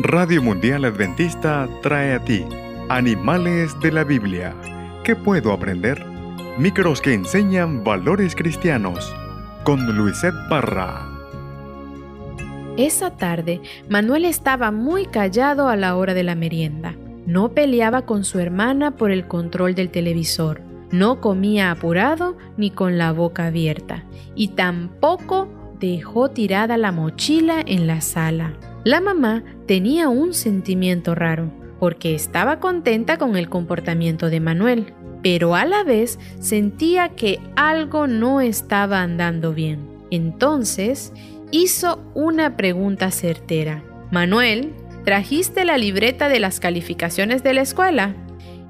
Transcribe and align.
Radio 0.00 0.42
Mundial 0.42 0.84
Adventista 0.84 1.68
trae 1.80 2.14
a 2.14 2.18
ti 2.18 2.44
Animales 2.88 3.78
de 3.78 3.92
la 3.92 4.02
Biblia. 4.02 4.52
¿Qué 5.04 5.14
puedo 5.14 5.52
aprender? 5.52 6.04
Micros 6.58 7.00
que 7.00 7.14
enseñan 7.14 7.84
valores 7.84 8.34
cristianos. 8.34 9.14
Con 9.62 9.96
Luisette 9.96 10.34
Parra. 10.50 11.08
Esa 12.76 13.12
tarde, 13.12 13.60
Manuel 13.88 14.24
estaba 14.24 14.72
muy 14.72 15.06
callado 15.06 15.68
a 15.68 15.76
la 15.76 15.94
hora 15.94 16.12
de 16.12 16.24
la 16.24 16.34
merienda. 16.34 16.96
No 17.24 17.50
peleaba 17.50 18.02
con 18.02 18.24
su 18.24 18.40
hermana 18.40 18.96
por 18.96 19.12
el 19.12 19.28
control 19.28 19.76
del 19.76 19.90
televisor. 19.90 20.60
No 20.90 21.20
comía 21.20 21.70
apurado 21.70 22.36
ni 22.56 22.72
con 22.72 22.98
la 22.98 23.12
boca 23.12 23.46
abierta. 23.46 24.02
Y 24.34 24.48
tampoco 24.48 25.48
dejó 25.78 26.30
tirada 26.30 26.76
la 26.78 26.90
mochila 26.90 27.62
en 27.64 27.86
la 27.86 28.00
sala. 28.00 28.54
La 28.84 29.00
mamá 29.00 29.42
tenía 29.66 30.10
un 30.10 30.34
sentimiento 30.34 31.14
raro, 31.14 31.50
porque 31.80 32.14
estaba 32.14 32.60
contenta 32.60 33.16
con 33.16 33.34
el 33.36 33.48
comportamiento 33.48 34.28
de 34.28 34.40
Manuel, 34.40 34.92
pero 35.22 35.54
a 35.54 35.64
la 35.64 35.84
vez 35.84 36.18
sentía 36.38 37.08
que 37.10 37.40
algo 37.56 38.06
no 38.06 38.42
estaba 38.42 39.00
andando 39.00 39.54
bien. 39.54 39.88
Entonces 40.10 41.14
hizo 41.50 42.04
una 42.14 42.58
pregunta 42.58 43.10
certera. 43.10 43.82
Manuel, 44.10 44.74
¿trajiste 45.06 45.64
la 45.64 45.78
libreta 45.78 46.28
de 46.28 46.40
las 46.40 46.60
calificaciones 46.60 47.42
de 47.42 47.54
la 47.54 47.62
escuela? 47.62 48.14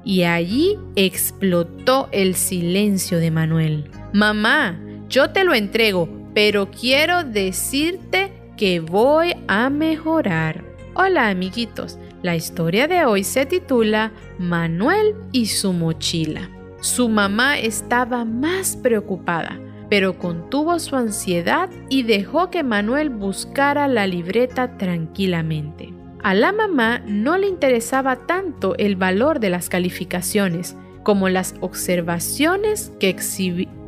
Y 0.05 0.23
allí 0.23 0.77
explotó 0.95 2.07
el 2.13 2.35
silencio 2.35 3.17
de 3.17 3.31
Manuel. 3.31 3.91
Mamá, 4.13 4.79
yo 5.09 5.31
te 5.31 5.43
lo 5.43 5.53
entrego, 5.53 6.07
pero 6.33 6.71
quiero 6.71 7.25
decirte 7.25 8.31
que 8.55 8.79
voy 8.79 9.34
a 9.47 9.69
mejorar. 9.69 10.63
Hola 10.95 11.29
amiguitos, 11.29 11.97
la 12.21 12.35
historia 12.35 12.87
de 12.87 13.05
hoy 13.05 13.23
se 13.23 13.45
titula 13.45 14.11
Manuel 14.39 15.15
y 15.31 15.47
su 15.47 15.73
mochila. 15.73 16.49
Su 16.79 17.09
mamá 17.09 17.59
estaba 17.59 18.25
más 18.25 18.75
preocupada, 18.77 19.59
pero 19.89 20.17
contuvo 20.17 20.79
su 20.79 20.95
ansiedad 20.95 21.69
y 21.89 22.03
dejó 22.03 22.49
que 22.49 22.63
Manuel 22.63 23.09
buscara 23.09 23.87
la 23.87 24.07
libreta 24.07 24.77
tranquilamente. 24.77 25.93
A 26.23 26.33
la 26.33 26.51
mamá 26.51 26.99
no 27.05 27.37
le 27.37 27.47
interesaba 27.47 28.15
tanto 28.15 28.75
el 28.77 28.95
valor 28.95 29.39
de 29.39 29.49
las 29.49 29.69
calificaciones 29.69 30.75
como 31.03 31.29
las 31.29 31.55
observaciones 31.59 32.91
que 32.99 33.15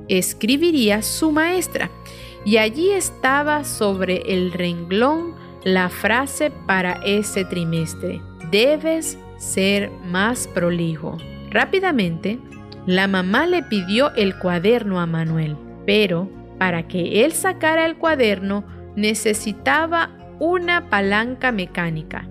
escribiría 0.07 1.01
su 1.01 1.31
maestra 1.31 1.89
y 2.45 2.57
allí 2.57 2.91
estaba 2.91 3.63
sobre 3.63 4.21
el 4.33 4.51
renglón 4.51 5.46
la 5.67 5.89
frase 5.89 6.49
para 6.49 6.93
ese 7.03 7.43
trimestre. 7.43 8.21
Debes 8.51 9.19
ser 9.35 9.91
más 10.05 10.47
prolijo. 10.47 11.17
Rápidamente, 11.49 12.39
la 12.85 13.09
mamá 13.09 13.45
le 13.47 13.63
pidió 13.63 14.15
el 14.15 14.39
cuaderno 14.39 15.01
a 15.01 15.05
Manuel, 15.05 15.57
pero 15.85 16.29
para 16.57 16.87
que 16.87 17.25
él 17.25 17.33
sacara 17.33 17.85
el 17.85 17.97
cuaderno 17.97 18.63
necesitaba 18.95 20.11
una 20.39 20.89
palanca 20.89 21.51
mecánica, 21.51 22.29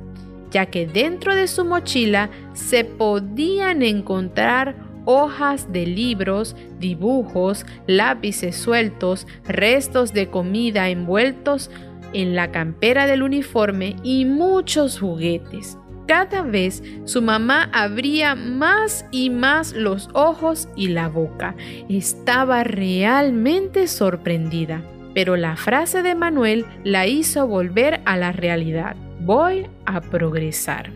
ya 0.50 0.65
que 0.65 0.87
dentro 0.87 1.34
de 1.34 1.47
su 1.47 1.67
mochila 1.67 2.31
se 2.55 2.87
podían 2.87 3.83
encontrar 3.83 4.77
hojas 5.05 5.71
de 5.75 5.84
libros, 5.84 6.56
dibujos, 6.81 7.67
lápices 7.87 8.56
sueltos, 8.56 9.27
restos 9.47 10.15
de 10.15 10.31
comida 10.31 10.89
envueltos 10.89 11.71
en 12.17 12.34
la 12.34 12.50
campera 12.50 13.06
del 13.06 13.22
uniforme 13.22 13.97
y 14.03 14.25
muchos 14.25 14.98
juguetes. 14.98 15.77
Cada 16.09 16.42
vez 16.42 16.83
su 17.05 17.20
mamá 17.20 17.69
abría 17.75 18.34
más 18.34 19.05
y 19.11 19.28
más 19.28 19.72
los 19.75 20.09
ojos 20.14 20.69
y 20.77 20.89
la 20.89 21.09
boca. 21.09 21.56
Estaba 21.91 22.65
realmente 22.65 23.87
sorprendida. 23.87 24.82
Pero 25.15 25.37
la 25.37 25.56
frase 25.56 26.03
de 26.03 26.15
Manuel 26.15 26.65
la 26.84 27.06
hizo 27.06 27.47
volver 27.47 28.00
a 28.06 28.16
la 28.16 28.33
realidad. 28.33 28.97
Voy 29.21 29.66
a 29.84 30.00
progresar. 30.00 30.93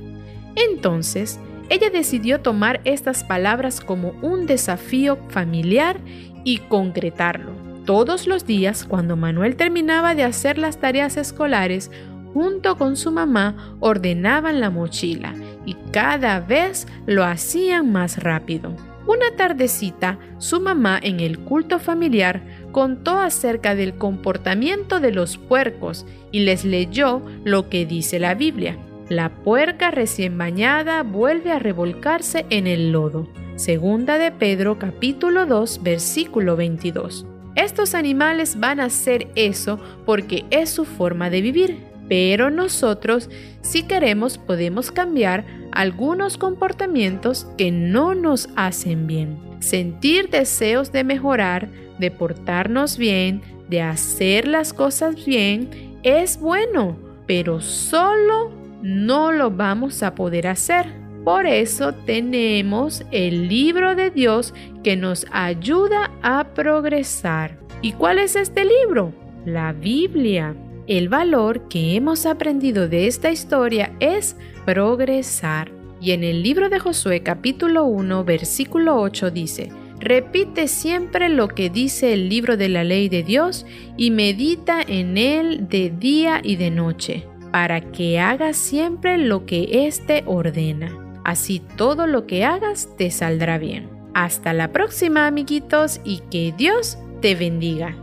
Entonces, 0.54 1.38
ella 1.69 1.91
decidió 1.91 2.41
tomar 2.41 2.81
estas 2.84 3.25
palabras 3.25 3.81
como 3.81 4.10
un 4.22 4.47
desafío 4.47 5.19
familiar 5.28 5.98
y 6.44 6.58
concretarlo. 6.58 7.59
Todos 7.84 8.26
los 8.26 8.46
días, 8.46 8.84
cuando 8.84 9.16
Manuel 9.16 9.56
terminaba 9.56 10.14
de 10.14 10.24
hacer 10.24 10.58
las 10.58 10.78
tareas 10.78 11.16
escolares, 11.16 11.91
junto 12.32 12.76
con 12.76 12.96
su 12.96 13.10
mamá 13.10 13.76
ordenaban 13.80 14.60
la 14.60 14.70
mochila 14.70 15.34
y 15.66 15.74
cada 15.90 16.40
vez 16.40 16.86
lo 17.06 17.24
hacían 17.24 17.90
más 17.90 18.22
rápido. 18.22 18.74
Una 19.06 19.34
tardecita, 19.36 20.19
su 20.38 20.60
mamá 20.60 21.00
en 21.02 21.20
el 21.20 21.38
culto 21.40 21.78
familiar 21.78 22.42
contó 22.70 23.19
acerca 23.19 23.74
del 23.74 23.94
comportamiento 23.94 25.00
de 25.00 25.10
los 25.10 25.36
puercos 25.38 26.06
y 26.30 26.40
les 26.40 26.64
leyó 26.64 27.22
lo 27.44 27.69
que 27.69 27.86
dice 27.86 28.20
la 28.20 28.34
Biblia. 28.34 28.78
La 29.08 29.30
puerca 29.30 29.90
recién 29.90 30.38
bañada 30.38 31.02
vuelve 31.02 31.50
a 31.50 31.58
revolcarse 31.58 32.46
en 32.50 32.69
el 32.69 32.92
lodo. 32.92 33.26
Segunda 33.56 34.19
de 34.19 34.30
Pedro 34.30 34.78
capítulo 34.78 35.46
2 35.46 35.82
versículo 35.82 36.54
22. 36.54 37.26
Estos 37.56 37.94
animales 37.94 38.59
van 38.59 38.81
a 38.81 38.84
hacer 38.84 39.28
eso 39.34 39.78
porque 40.06 40.44
es 40.50 40.71
su 40.71 40.84
forma 40.84 41.31
de 41.31 41.41
vivir, 41.41 41.78
pero 42.09 42.50
nosotros, 42.50 43.28
si 43.61 43.83
queremos, 43.83 44.38
podemos 44.38 44.91
cambiar 44.91 45.44
algunos 45.72 46.38
comportamientos 46.38 47.47
que 47.56 47.71
no 47.71 48.15
nos 48.15 48.49
hacen 48.56 49.06
bien. 49.06 49.38
Sentir 49.61 50.31
deseos 50.31 50.93
de 50.93 51.05
mejorar, 51.05 51.69
de 51.99 52.11
portarnos 52.11 52.97
bien, 52.99 53.43
de 53.69 53.82
hacer 53.82 54.49
las 54.49 54.72
cosas 54.72 55.25
bien, 55.25 55.71
es 56.03 56.41
bueno, 56.41 56.97
pero 57.27 57.61
solo 57.61 58.50
no 58.82 59.32
lo 59.32 59.50
vamos 59.50 60.03
a 60.03 60.15
poder 60.15 60.47
hacer. 60.47 61.00
Por 61.30 61.46
eso 61.46 61.92
tenemos 61.94 63.04
el 63.12 63.46
libro 63.46 63.94
de 63.94 64.10
Dios 64.10 64.52
que 64.82 64.96
nos 64.96 65.26
ayuda 65.30 66.10
a 66.22 66.42
progresar. 66.54 67.56
¿Y 67.82 67.92
cuál 67.92 68.18
es 68.18 68.34
este 68.34 68.64
libro? 68.64 69.14
La 69.46 69.72
Biblia. 69.72 70.56
El 70.88 71.08
valor 71.08 71.69
que 71.69 71.94
hemos 71.94 72.26
aprendido 72.26 72.88
de 72.88 73.06
esta 73.06 73.30
historia 73.30 73.92
es 74.00 74.36
progresar. 74.66 75.70
Y 76.00 76.10
en 76.10 76.24
el 76.24 76.42
libro 76.42 76.69
de 76.69 76.80
Josué 76.80 77.22
capítulo 77.22 77.84
1 77.84 78.24
versículo 78.24 79.00
8 79.00 79.30
dice, 79.30 79.69
Repite 80.00 80.66
siempre 80.66 81.28
lo 81.28 81.46
que 81.46 81.70
dice 81.70 82.12
el 82.12 82.28
libro 82.28 82.56
de 82.56 82.70
la 82.70 82.82
ley 82.82 83.08
de 83.08 83.22
Dios 83.22 83.66
y 83.96 84.10
medita 84.10 84.82
en 84.82 85.16
él 85.16 85.69
de 85.69 85.90
día 85.96 86.40
y 86.42 86.56
de 86.56 86.72
noche 86.72 87.24
para 87.52 87.80
que 87.92 88.19
hagas 88.19 88.56
siempre 88.56 89.16
lo 89.16 89.46
que 89.46 89.86
éste 89.86 90.24
ordena. 90.26 91.00
Así 91.25 91.62
todo 91.76 92.06
lo 92.06 92.26
que 92.26 92.44
hagas 92.44 92.88
te 92.97 93.10
saldrá 93.10 93.58
bien. 93.58 93.88
Hasta 94.14 94.53
la 94.53 94.72
próxima, 94.72 95.26
amiguitos, 95.26 96.00
y 96.04 96.20
que 96.31 96.54
Dios 96.56 96.98
te 97.20 97.34
bendiga. 97.34 97.94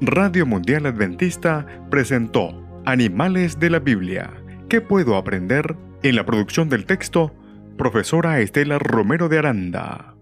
Radio 0.00 0.44
Mundial 0.44 0.86
Adventista 0.86 1.66
presentó 1.90 2.62
Animales 2.84 3.58
de 3.58 3.70
la 3.70 3.78
Biblia. 3.78 4.30
¿Qué 4.68 4.80
puedo 4.80 5.16
aprender? 5.16 5.76
En 6.02 6.16
la 6.16 6.26
producción 6.26 6.68
del 6.68 6.84
texto, 6.84 7.32
profesora 7.78 8.40
Estela 8.40 8.78
Romero 8.78 9.28
de 9.28 9.38
Aranda. 9.38 10.15